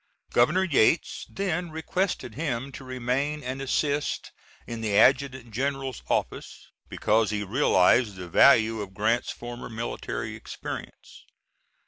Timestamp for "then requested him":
1.29-2.71